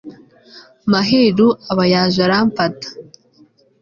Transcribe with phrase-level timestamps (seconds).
[0.91, 2.87] maheru aba yaje aramfata